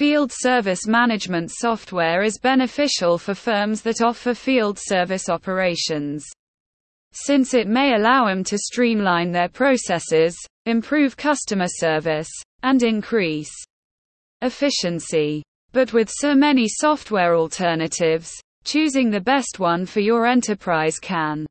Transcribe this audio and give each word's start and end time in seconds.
Field 0.00 0.32
service 0.32 0.86
management 0.86 1.50
software 1.50 2.22
is 2.22 2.38
beneficial 2.38 3.18
for 3.18 3.34
firms 3.34 3.82
that 3.82 4.00
offer 4.00 4.32
field 4.32 4.78
service 4.78 5.28
operations. 5.28 6.24
Since 7.12 7.52
it 7.52 7.68
may 7.68 7.92
allow 7.94 8.24
them 8.24 8.42
to 8.44 8.56
streamline 8.56 9.30
their 9.30 9.50
processes, 9.50 10.34
improve 10.64 11.18
customer 11.18 11.66
service, 11.68 12.30
and 12.62 12.82
increase 12.82 13.52
efficiency. 14.40 15.42
But 15.72 15.92
with 15.92 16.08
so 16.10 16.34
many 16.34 16.66
software 16.66 17.36
alternatives, 17.36 18.32
choosing 18.64 19.10
the 19.10 19.20
best 19.20 19.58
one 19.58 19.84
for 19.84 20.00
your 20.00 20.24
enterprise 20.24 20.98
can 20.98 21.44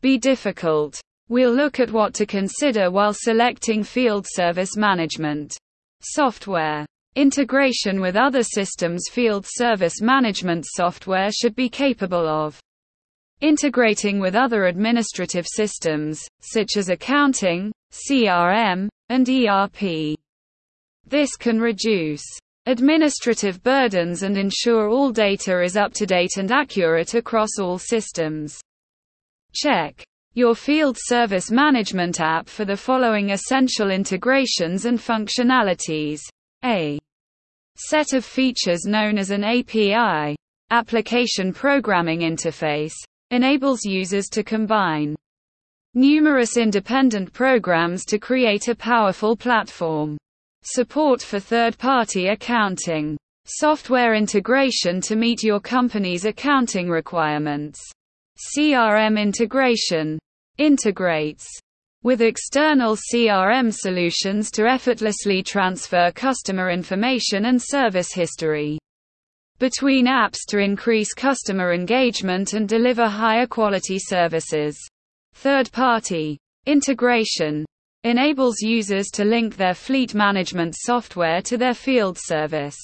be 0.00 0.16
difficult. 0.16 1.00
We'll 1.28 1.52
look 1.52 1.80
at 1.80 1.90
what 1.90 2.14
to 2.14 2.24
consider 2.24 2.92
while 2.92 3.12
selecting 3.12 3.82
field 3.82 4.26
service 4.30 4.76
management 4.76 5.56
software. 6.02 6.86
Integration 7.16 8.00
with 8.00 8.16
other 8.16 8.42
systems 8.42 9.04
field 9.08 9.46
service 9.48 10.00
management 10.00 10.66
software 10.66 11.30
should 11.30 11.54
be 11.54 11.68
capable 11.68 12.26
of 12.26 12.58
integrating 13.40 14.18
with 14.18 14.34
other 14.34 14.64
administrative 14.64 15.46
systems, 15.46 16.20
such 16.40 16.76
as 16.76 16.88
accounting, 16.88 17.70
CRM, 17.92 18.88
and 19.10 19.28
ERP. 19.28 20.18
This 21.06 21.36
can 21.36 21.60
reduce 21.60 22.24
administrative 22.66 23.62
burdens 23.62 24.24
and 24.24 24.36
ensure 24.36 24.88
all 24.88 25.12
data 25.12 25.62
is 25.62 25.76
up 25.76 25.92
to 25.92 26.06
date 26.06 26.36
and 26.36 26.50
accurate 26.50 27.14
across 27.14 27.60
all 27.60 27.78
systems. 27.78 28.58
Check 29.54 30.02
your 30.32 30.56
field 30.56 30.96
service 30.98 31.52
management 31.52 32.20
app 32.20 32.48
for 32.48 32.64
the 32.64 32.76
following 32.76 33.30
essential 33.30 33.92
integrations 33.92 34.84
and 34.84 34.98
functionalities. 34.98 36.18
A 36.64 36.98
set 37.76 38.12
of 38.12 38.24
features 38.24 38.84
known 38.84 39.18
as 39.18 39.30
an 39.30 39.44
API, 39.44 40.36
application 40.70 41.52
programming 41.52 42.20
interface, 42.20 42.94
enables 43.30 43.84
users 43.84 44.26
to 44.28 44.42
combine 44.42 45.16
numerous 45.94 46.56
independent 46.56 47.32
programs 47.32 48.04
to 48.04 48.18
create 48.18 48.68
a 48.68 48.74
powerful 48.74 49.36
platform. 49.36 50.16
Support 50.62 51.22
for 51.22 51.38
third-party 51.38 52.28
accounting. 52.28 53.16
Software 53.46 54.14
integration 54.14 55.00
to 55.02 55.14
meet 55.14 55.42
your 55.42 55.60
company's 55.60 56.24
accounting 56.24 56.88
requirements. 56.88 57.80
CRM 58.56 59.20
integration. 59.20 60.18
Integrates 60.58 61.46
with 62.04 62.20
external 62.20 62.96
CRM 62.96 63.72
solutions 63.72 64.50
to 64.50 64.66
effortlessly 64.66 65.42
transfer 65.42 66.12
customer 66.14 66.70
information 66.70 67.46
and 67.46 67.60
service 67.60 68.12
history. 68.12 68.78
Between 69.58 70.06
apps 70.06 70.40
to 70.48 70.58
increase 70.58 71.14
customer 71.14 71.72
engagement 71.72 72.52
and 72.52 72.68
deliver 72.68 73.08
higher 73.08 73.46
quality 73.46 73.98
services. 73.98 74.76
Third 75.32 75.72
party. 75.72 76.38
Integration. 76.66 77.64
Enables 78.02 78.60
users 78.60 79.06
to 79.14 79.24
link 79.24 79.56
their 79.56 79.72
fleet 79.72 80.14
management 80.14 80.74
software 80.76 81.40
to 81.40 81.56
their 81.56 81.72
field 81.72 82.18
service. 82.18 82.76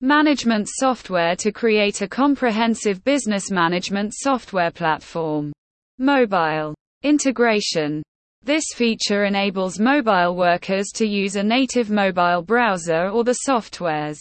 Management 0.00 0.68
software 0.70 1.34
to 1.34 1.50
create 1.50 2.02
a 2.02 2.08
comprehensive 2.08 3.02
business 3.02 3.50
management 3.50 4.14
software 4.14 4.70
platform. 4.70 5.52
Mobile. 5.98 6.72
Integration 7.02 8.02
this 8.48 8.64
feature 8.74 9.26
enables 9.26 9.78
mobile 9.78 10.34
workers 10.34 10.86
to 10.94 11.06
use 11.06 11.36
a 11.36 11.42
native 11.42 11.90
mobile 11.90 12.40
browser 12.40 13.10
or 13.10 13.22
the 13.22 13.40
software's 13.44 14.18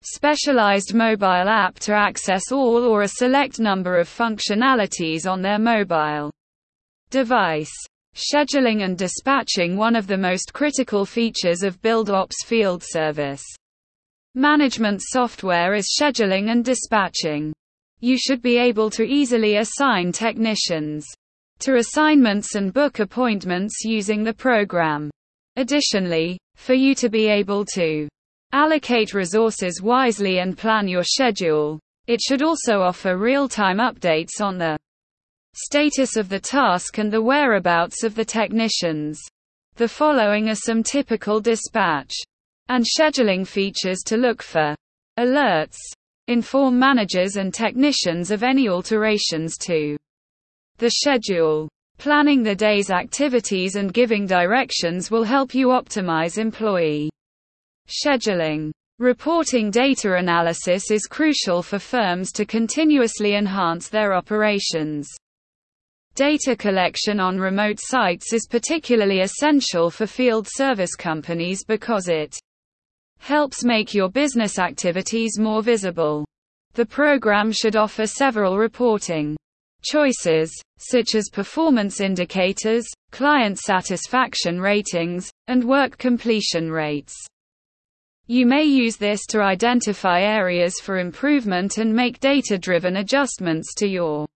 specialized 0.00 0.94
mobile 0.94 1.26
app 1.46 1.78
to 1.78 1.92
access 1.92 2.50
all 2.50 2.82
or 2.84 3.02
a 3.02 3.08
select 3.08 3.60
number 3.60 3.98
of 3.98 4.08
functionalities 4.08 5.30
on 5.30 5.42
their 5.42 5.58
mobile 5.58 6.32
device. 7.10 7.70
Scheduling 8.14 8.82
and 8.82 8.96
dispatching 8.96 9.76
one 9.76 9.94
of 9.94 10.06
the 10.06 10.16
most 10.16 10.54
critical 10.54 11.04
features 11.04 11.62
of 11.62 11.82
BuildOps 11.82 12.46
field 12.46 12.82
service. 12.82 13.44
Management 14.34 15.02
software 15.04 15.74
is 15.74 15.94
scheduling 16.00 16.50
and 16.50 16.64
dispatching. 16.64 17.52
You 18.00 18.16
should 18.16 18.40
be 18.40 18.56
able 18.56 18.88
to 18.88 19.04
easily 19.04 19.56
assign 19.56 20.12
technicians 20.12 21.06
to 21.64 21.76
assignments 21.76 22.54
and 22.54 22.72
book 22.72 22.98
appointments 23.00 23.84
using 23.84 24.22
the 24.22 24.32
program. 24.32 25.10
Additionally, 25.56 26.38
for 26.56 26.74
you 26.74 26.94
to 26.94 27.08
be 27.08 27.26
able 27.26 27.64
to 27.74 28.08
allocate 28.52 29.14
resources 29.14 29.82
wisely 29.82 30.38
and 30.38 30.56
plan 30.56 30.86
your 30.86 31.02
schedule, 31.02 31.80
it 32.06 32.20
should 32.20 32.42
also 32.42 32.80
offer 32.80 33.16
real-time 33.16 33.78
updates 33.78 34.40
on 34.40 34.58
the 34.58 34.76
status 35.54 36.16
of 36.16 36.28
the 36.28 36.40
task 36.40 36.98
and 36.98 37.12
the 37.12 37.22
whereabouts 37.22 38.04
of 38.04 38.14
the 38.14 38.24
technicians. 38.24 39.20
The 39.76 39.88
following 39.88 40.50
are 40.50 40.54
some 40.54 40.82
typical 40.82 41.40
dispatch 41.40 42.14
and 42.68 42.84
scheduling 42.84 43.46
features 43.46 44.02
to 44.06 44.16
look 44.16 44.42
for. 44.42 44.74
Alerts. 45.18 45.78
Inform 46.28 46.78
managers 46.78 47.36
and 47.36 47.52
technicians 47.52 48.30
of 48.30 48.42
any 48.42 48.68
alterations 48.68 49.56
to 49.58 49.96
the 50.78 50.90
schedule. 50.90 51.68
Planning 51.98 52.42
the 52.42 52.54
day's 52.54 52.90
activities 52.90 53.76
and 53.76 53.94
giving 53.94 54.26
directions 54.26 55.10
will 55.10 55.24
help 55.24 55.54
you 55.54 55.68
optimize 55.68 56.38
employee 56.38 57.10
scheduling. 57.88 58.72
Reporting 58.98 59.70
data 59.70 60.14
analysis 60.14 60.90
is 60.90 61.06
crucial 61.06 61.62
for 61.62 61.78
firms 61.78 62.30
to 62.32 62.44
continuously 62.44 63.34
enhance 63.34 63.88
their 63.88 64.14
operations. 64.14 65.08
Data 66.14 66.54
collection 66.54 67.18
on 67.18 67.38
remote 67.38 67.78
sites 67.80 68.32
is 68.32 68.46
particularly 68.48 69.20
essential 69.20 69.90
for 69.90 70.06
field 70.06 70.46
service 70.48 70.94
companies 70.94 71.64
because 71.64 72.08
it 72.08 72.36
helps 73.18 73.64
make 73.64 73.94
your 73.94 74.08
business 74.08 74.58
activities 74.58 75.38
more 75.38 75.62
visible. 75.62 76.24
The 76.74 76.86
program 76.86 77.50
should 77.50 77.74
offer 77.74 78.06
several 78.06 78.58
reporting 78.58 79.36
choices, 79.84 80.52
such 80.78 81.14
as 81.14 81.28
performance 81.30 82.00
indicators, 82.00 82.84
client 83.10 83.58
satisfaction 83.58 84.60
ratings, 84.60 85.30
and 85.46 85.62
work 85.62 85.98
completion 85.98 86.70
rates. 86.70 87.14
You 88.26 88.46
may 88.46 88.64
use 88.64 88.96
this 88.96 89.26
to 89.26 89.42
identify 89.42 90.22
areas 90.22 90.80
for 90.82 90.98
improvement 90.98 91.76
and 91.76 91.94
make 91.94 92.20
data-driven 92.20 92.96
adjustments 92.96 93.74
to 93.74 93.86
your 93.86 94.26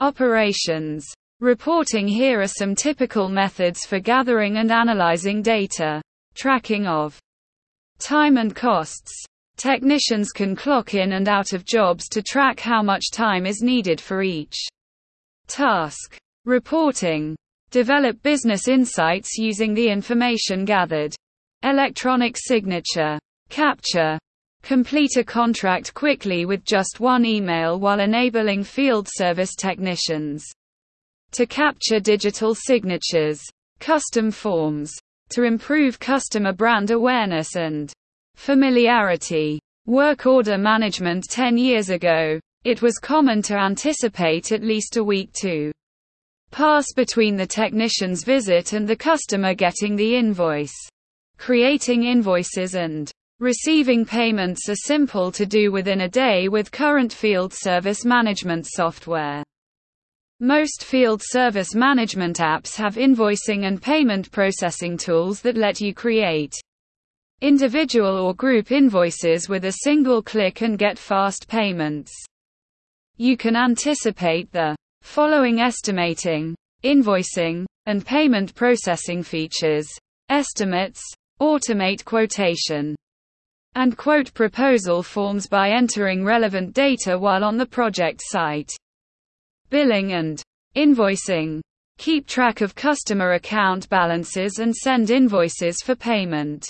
operations. 0.00 1.06
Reporting 1.40 2.08
Here 2.08 2.40
are 2.40 2.46
some 2.46 2.74
typical 2.74 3.28
methods 3.28 3.84
for 3.84 4.00
gathering 4.00 4.56
and 4.56 4.72
analyzing 4.72 5.42
data. 5.42 6.00
Tracking 6.34 6.86
of 6.86 7.18
time 7.98 8.38
and 8.38 8.56
costs. 8.56 9.24
Technicians 9.60 10.32
can 10.32 10.56
clock 10.56 10.94
in 10.94 11.12
and 11.12 11.28
out 11.28 11.52
of 11.52 11.66
jobs 11.66 12.08
to 12.08 12.22
track 12.22 12.60
how 12.60 12.82
much 12.82 13.10
time 13.12 13.44
is 13.44 13.60
needed 13.60 14.00
for 14.00 14.22
each 14.22 14.56
task. 15.48 16.16
Reporting. 16.46 17.36
Develop 17.70 18.22
business 18.22 18.68
insights 18.68 19.36
using 19.36 19.74
the 19.74 19.86
information 19.86 20.64
gathered. 20.64 21.14
Electronic 21.62 22.38
signature. 22.38 23.18
Capture. 23.50 24.18
Complete 24.62 25.18
a 25.18 25.24
contract 25.24 25.92
quickly 25.92 26.46
with 26.46 26.64
just 26.64 26.98
one 26.98 27.26
email 27.26 27.78
while 27.78 28.00
enabling 28.00 28.64
field 28.64 29.06
service 29.10 29.54
technicians 29.54 30.42
to 31.32 31.44
capture 31.44 32.00
digital 32.00 32.54
signatures. 32.54 33.42
Custom 33.78 34.30
forms. 34.30 34.90
To 35.32 35.42
improve 35.42 36.00
customer 36.00 36.54
brand 36.54 36.90
awareness 36.90 37.56
and 37.56 37.92
familiarity. 38.40 39.60
Work 39.84 40.24
order 40.24 40.56
management 40.56 41.24
10 41.28 41.58
years 41.58 41.90
ago, 41.90 42.40
it 42.64 42.80
was 42.80 42.96
common 42.98 43.42
to 43.42 43.54
anticipate 43.54 44.50
at 44.50 44.62
least 44.62 44.96
a 44.96 45.04
week 45.04 45.30
to 45.42 45.70
pass 46.50 46.86
between 46.96 47.36
the 47.36 47.46
technician's 47.46 48.24
visit 48.24 48.72
and 48.72 48.88
the 48.88 48.96
customer 48.96 49.52
getting 49.52 49.94
the 49.94 50.16
invoice. 50.16 50.74
Creating 51.36 52.04
invoices 52.04 52.76
and 52.76 53.12
receiving 53.40 54.06
payments 54.06 54.70
are 54.70 54.86
simple 54.86 55.30
to 55.32 55.44
do 55.44 55.70
within 55.70 56.00
a 56.00 56.08
day 56.08 56.48
with 56.48 56.72
current 56.72 57.12
field 57.12 57.52
service 57.52 58.06
management 58.06 58.66
software. 58.66 59.44
Most 60.40 60.82
field 60.82 61.20
service 61.22 61.74
management 61.74 62.38
apps 62.38 62.74
have 62.76 62.94
invoicing 62.94 63.66
and 63.66 63.82
payment 63.82 64.32
processing 64.32 64.96
tools 64.96 65.42
that 65.42 65.58
let 65.58 65.78
you 65.82 65.92
create 65.92 66.54
individual 67.40 68.18
or 68.18 68.34
group 68.34 68.70
invoices 68.70 69.48
with 69.48 69.64
a 69.64 69.76
single 69.82 70.22
click 70.22 70.60
and 70.60 70.78
get 70.78 70.98
fast 70.98 71.48
payments. 71.48 72.12
You 73.16 73.36
can 73.36 73.56
anticipate 73.56 74.52
the 74.52 74.76
following 75.02 75.60
estimating, 75.60 76.54
invoicing, 76.84 77.66
and 77.86 78.04
payment 78.04 78.54
processing 78.54 79.22
features. 79.22 79.88
Estimates, 80.28 81.02
automate 81.40 82.04
quotation. 82.04 82.94
and 83.74 83.96
quote 83.96 84.34
proposal 84.34 85.02
forms 85.02 85.46
by 85.46 85.70
entering 85.70 86.24
relevant 86.24 86.74
data 86.74 87.18
while 87.18 87.44
on 87.44 87.56
the 87.56 87.66
project 87.66 88.20
site. 88.22 88.72
Billing 89.70 90.12
and 90.12 90.42
invoicing. 90.76 91.60
Keep 91.98 92.26
track 92.26 92.62
of 92.62 92.74
customer 92.74 93.32
account 93.32 93.88
balances 93.88 94.58
and 94.58 94.74
send 94.74 95.10
invoices 95.10 95.82
for 95.84 95.94
payment. 95.94 96.66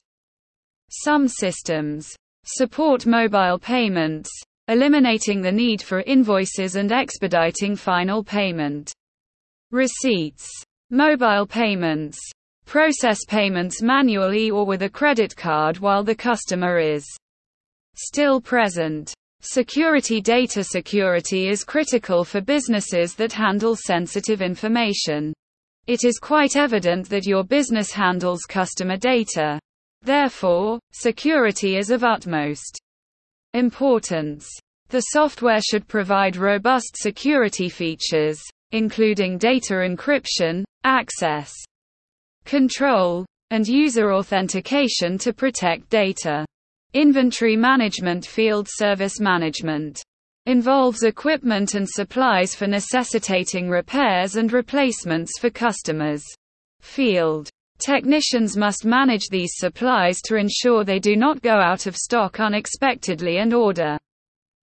Some 0.91 1.29
systems 1.29 2.17
support 2.45 3.07
mobile 3.07 3.61
payments, 3.61 4.29
eliminating 4.67 5.41
the 5.41 5.53
need 5.53 5.81
for 5.81 6.01
invoices 6.01 6.75
and 6.75 6.91
expediting 6.91 7.77
final 7.77 8.25
payment. 8.25 8.93
Receipts. 9.71 10.51
Mobile 10.91 11.47
payments. 11.47 12.19
Process 12.67 13.21
payments 13.29 13.83
manually 13.83 14.51
or 14.51 14.67
with 14.67 14.83
a 14.83 14.91
credit 14.91 15.37
card 15.37 15.79
while 15.79 16.03
the 16.03 16.15
customer 16.15 16.81
is 16.81 17.07
still 17.95 18.41
present. 18.41 19.15
Security 19.43 20.21
data 20.21 20.65
security 20.65 21.49
is 21.49 21.63
critical 21.63 22.25
for 22.25 22.41
businesses 22.41 23.15
that 23.15 23.33
handle 23.33 23.77
sensitive 23.77 24.43
information. 24.43 25.33
It 25.87 26.05
is 26.05 26.19
quite 26.19 26.57
evident 26.57 27.09
that 27.11 27.27
your 27.27 27.45
business 27.45 27.93
handles 27.93 28.41
customer 28.43 28.97
data. 28.97 29.61
Therefore, 30.02 30.79
security 30.93 31.76
is 31.76 31.91
of 31.91 32.05
utmost 32.05 32.81
importance. 33.52 34.49
The 34.88 35.00
software 35.00 35.61
should 35.61 35.87
provide 35.87 36.37
robust 36.37 36.97
security 36.97 37.69
features, 37.69 38.41
including 38.73 39.38
data 39.38 39.75
encryption, 39.75 40.64
access 40.85 41.52
control, 42.44 43.26
and 43.50 43.67
user 43.67 44.12
authentication 44.12 45.19
to 45.19 45.32
protect 45.32 45.91
data. 45.91 46.47
Inventory 46.93 47.56
management 47.56 48.25
Field 48.25 48.67
service 48.69 49.20
management 49.20 50.02
involves 50.47 51.02
equipment 51.02 51.75
and 51.75 51.88
supplies 51.88 52.55
for 52.55 52.67
necessitating 52.67 53.69
repairs 53.69 54.37
and 54.37 54.52
replacements 54.52 55.38
for 55.38 55.50
customers. 55.50 56.25
Field 56.81 57.49
technicians 57.81 58.56
must 58.56 58.85
manage 58.85 59.29
these 59.29 59.53
supplies 59.56 60.21
to 60.23 60.37
ensure 60.37 60.85
they 60.85 60.99
do 60.99 61.17
not 61.17 61.43
go 61.43 61.55
out 61.55 61.87
of 61.87 61.97
stock 61.97 62.38
unexpectedly 62.38 63.38
and 63.38 63.53
order 63.53 63.99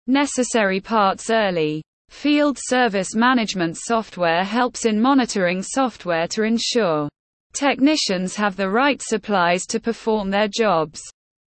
necessary 0.06 0.80
parts 0.80 1.30
early. 1.30 1.82
Field 2.08 2.58
service 2.60 3.14
management 3.14 3.76
software 3.76 4.42
helps 4.42 4.84
in 4.84 5.00
monitoring 5.00 5.62
software 5.62 6.26
to 6.26 6.42
ensure 6.42 7.08
technicians 7.52 8.34
have 8.34 8.56
the 8.56 8.68
right 8.68 9.00
supplies 9.00 9.66
to 9.66 9.78
perform 9.78 10.30
their 10.30 10.48
jobs. 10.48 11.00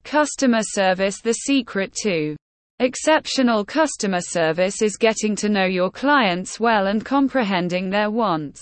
Customer 0.04 0.62
service 0.62 1.20
The 1.22 1.34
secret 1.34 1.94
to 2.04 2.36
exceptional 2.80 3.66
customer 3.66 4.22
service 4.22 4.82
is 4.82 4.98
getting 4.98 5.36
to 5.38 5.50
know 5.50 5.66
your 5.66 5.92
clients 5.92 6.60
well 6.60 6.88
and 6.88 7.04
comprehending 7.04 7.90
their 7.90 8.12
wants. 8.12 8.62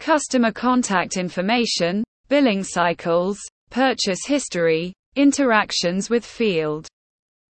Customer 0.00 0.50
contact 0.50 1.16
information, 1.16 2.02
billing 2.28 2.64
cycles, 2.64 3.38
purchase 3.70 4.26
history, 4.26 4.92
interactions 5.14 6.10
with 6.10 6.24
field 6.24 6.88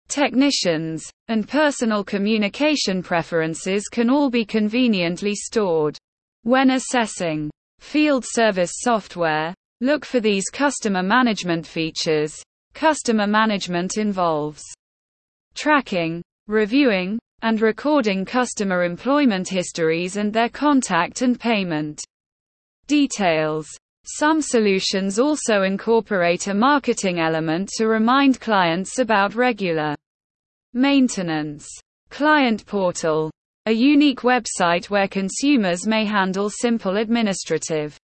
technicians, 0.08 1.08
and 1.28 1.48
personal 1.48 2.02
communication 2.02 3.00
preferences 3.00 3.86
can 3.86 4.10
all 4.10 4.28
be 4.28 4.44
conveniently 4.44 5.36
stored. 5.36 5.96
When 6.42 6.70
assessing 6.70 7.48
field 7.78 8.24
service 8.26 8.72
software, 8.80 9.54
look 9.80 10.04
for 10.04 10.18
these 10.18 10.50
customer 10.50 11.04
management 11.04 11.64
features, 11.64 12.42
Customer 12.74 13.26
management 13.26 13.98
involves 13.98 14.62
tracking, 15.54 16.22
reviewing, 16.46 17.18
and 17.42 17.60
recording 17.60 18.24
customer 18.24 18.84
employment 18.84 19.48
histories 19.48 20.16
and 20.16 20.32
their 20.32 20.48
contact 20.48 21.22
and 21.22 21.38
payment 21.38 22.00
details. 22.90 23.68
Some 24.02 24.42
solutions 24.42 25.20
also 25.20 25.62
incorporate 25.62 26.48
a 26.48 26.54
marketing 26.54 27.20
element 27.20 27.68
to 27.76 27.86
remind 27.86 28.40
clients 28.40 28.98
about 28.98 29.36
regular 29.36 29.94
maintenance. 30.72 31.68
Client 32.10 32.66
Portal. 32.66 33.30
A 33.66 33.72
unique 33.72 34.22
website 34.22 34.90
where 34.90 35.06
consumers 35.06 35.86
may 35.86 36.04
handle 36.04 36.50
simple 36.50 36.96
administrative 36.96 37.96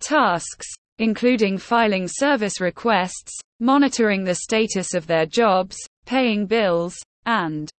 tasks, 0.00 0.66
including 0.98 1.56
filing 1.56 2.06
service 2.06 2.60
requests, 2.60 3.32
monitoring 3.60 4.24
the 4.24 4.34
status 4.34 4.92
of 4.92 5.06
their 5.06 5.24
jobs, 5.24 5.78
paying 6.04 6.44
bills, 6.44 6.94
and 7.24 7.70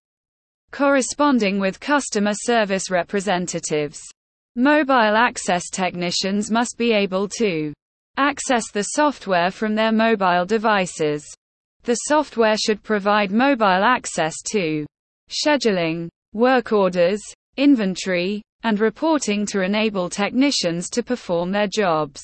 corresponding 0.72 1.60
with 1.60 1.78
customer 1.78 2.32
service 2.34 2.90
representatives. 2.90 4.00
Mobile 4.56 5.16
access 5.16 5.68
technicians 5.68 6.48
must 6.48 6.78
be 6.78 6.92
able 6.92 7.28
to 7.38 7.72
access 8.16 8.70
the 8.70 8.82
software 8.82 9.50
from 9.50 9.74
their 9.74 9.90
mobile 9.90 10.46
devices. 10.46 11.24
The 11.82 11.96
software 12.06 12.56
should 12.56 12.80
provide 12.84 13.32
mobile 13.32 13.66
access 13.66 14.36
to 14.52 14.86
scheduling, 15.28 16.08
work 16.32 16.72
orders, 16.72 17.20
inventory, 17.56 18.42
and 18.62 18.78
reporting 18.78 19.44
to 19.46 19.62
enable 19.62 20.08
technicians 20.08 20.88
to 20.90 21.02
perform 21.02 21.50
their 21.50 21.66
jobs 21.66 22.22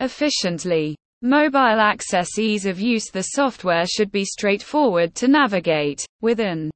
efficiently. 0.00 0.96
Mobile 1.20 1.80
access 1.80 2.38
ease 2.38 2.64
of 2.64 2.80
use 2.80 3.10
The 3.10 3.22
software 3.22 3.86
should 3.86 4.10
be 4.10 4.24
straightforward 4.24 5.14
to 5.16 5.28
navigate, 5.28 6.04
with 6.22 6.40
an 6.40 6.70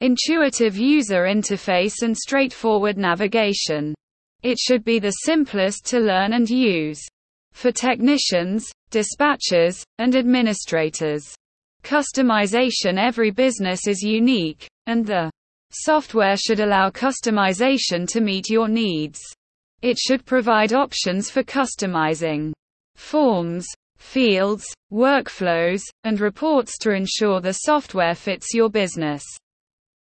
intuitive 0.00 0.76
user 0.76 1.22
interface 1.22 2.02
and 2.02 2.16
straightforward 2.16 2.98
navigation. 2.98 3.94
It 4.42 4.58
should 4.58 4.84
be 4.84 4.98
the 4.98 5.10
simplest 5.24 5.86
to 5.86 5.98
learn 6.00 6.34
and 6.34 6.48
use. 6.48 7.00
For 7.52 7.72
technicians, 7.72 8.70
dispatchers, 8.90 9.82
and 9.98 10.14
administrators. 10.14 11.24
Customization 11.82 12.98
Every 12.98 13.30
business 13.30 13.86
is 13.86 14.02
unique, 14.02 14.68
and 14.86 15.06
the 15.06 15.30
software 15.70 16.36
should 16.36 16.60
allow 16.60 16.90
customization 16.90 18.06
to 18.08 18.20
meet 18.20 18.50
your 18.50 18.68
needs. 18.68 19.20
It 19.80 19.98
should 19.98 20.26
provide 20.26 20.74
options 20.74 21.30
for 21.30 21.42
customizing 21.42 22.52
forms, 22.96 23.66
fields, 23.96 24.66
workflows, 24.92 25.82
and 26.04 26.20
reports 26.20 26.76
to 26.78 26.90
ensure 26.92 27.40
the 27.40 27.52
software 27.52 28.14
fits 28.14 28.52
your 28.52 28.68
business 28.68 29.24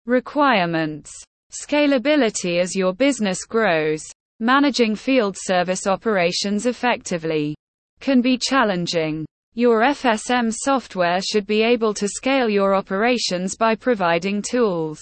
requirements. 0.06 1.12
Scalability 1.50 2.60
as 2.60 2.75
your 2.75 2.92
business 2.92 3.44
grows. 3.44 4.02
Managing 4.40 4.94
field 4.94 5.36
service 5.38 5.86
operations 5.86 6.66
effectively 6.66 7.56
can 8.00 8.20
be 8.20 8.38
challenging. 8.38 9.25
Your 9.54 9.80
FSM 9.80 10.52
software 10.52 11.20
should 11.22 11.46
be 11.46 11.62
able 11.62 11.94
to 11.94 12.08
scale 12.08 12.48
your 12.48 12.75
operations 12.75 13.56
by 13.56 13.75
providing 13.75 14.42
tools 14.42 15.00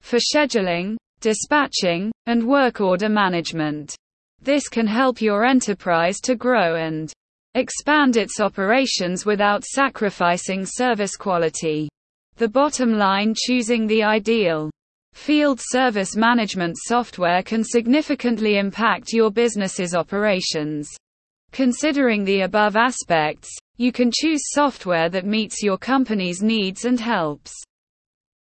for 0.00 0.18
scheduling, 0.18 0.96
dispatching, 1.20 2.10
and 2.26 2.46
work 2.46 2.80
order 2.80 3.08
management. 3.08 3.94
This 4.42 4.68
can 4.68 4.86
help 4.86 5.20
your 5.20 5.44
enterprise 5.44 6.18
to 6.20 6.34
grow 6.34 6.74
and 6.76 7.12
expand 7.54 8.16
its 8.16 8.40
operations 8.40 9.26
without 9.26 9.64
sacrificing 9.64 10.64
service 10.66 11.14
quality. 11.16 11.88
The 12.40 12.48
bottom 12.48 12.94
line 12.94 13.34
choosing 13.36 13.86
the 13.86 14.02
ideal 14.02 14.70
field 15.12 15.60
service 15.62 16.16
management 16.16 16.74
software 16.86 17.42
can 17.42 17.62
significantly 17.62 18.56
impact 18.56 19.12
your 19.12 19.30
business's 19.30 19.94
operations. 19.94 20.88
Considering 21.52 22.24
the 22.24 22.40
above 22.40 22.76
aspects, 22.76 23.50
you 23.76 23.92
can 23.92 24.10
choose 24.10 24.40
software 24.52 25.10
that 25.10 25.26
meets 25.26 25.62
your 25.62 25.76
company's 25.76 26.40
needs 26.40 26.86
and 26.86 26.98
helps 26.98 27.52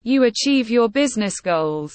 you 0.04 0.24
achieve 0.24 0.70
your 0.70 0.88
business 0.88 1.42
goals. 1.42 1.94